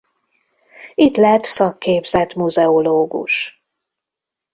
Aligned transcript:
Itt 0.95 1.15
lett 1.17 1.43
szakképzett 1.43 2.35
muzeológus. 2.35 3.63